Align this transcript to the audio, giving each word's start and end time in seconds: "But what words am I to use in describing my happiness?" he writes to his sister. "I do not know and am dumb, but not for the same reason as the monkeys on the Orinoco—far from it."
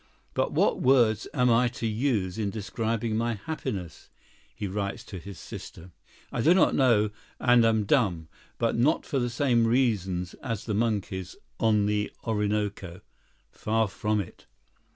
"But 0.33 0.51
what 0.51 0.81
words 0.81 1.27
am 1.31 1.51
I 1.51 1.67
to 1.67 1.85
use 1.85 2.39
in 2.39 2.49
describing 2.49 3.15
my 3.15 3.35
happiness?" 3.35 4.09
he 4.55 4.65
writes 4.65 5.03
to 5.03 5.19
his 5.19 5.37
sister. 5.37 5.91
"I 6.31 6.41
do 6.41 6.55
not 6.55 6.73
know 6.73 7.11
and 7.39 7.63
am 7.63 7.83
dumb, 7.83 8.27
but 8.57 8.75
not 8.75 9.05
for 9.05 9.19
the 9.19 9.29
same 9.29 9.67
reason 9.67 10.25
as 10.41 10.65
the 10.65 10.73
monkeys 10.73 11.35
on 11.59 11.85
the 11.85 12.11
Orinoco—far 12.23 13.87
from 13.89 14.19
it." 14.19 14.47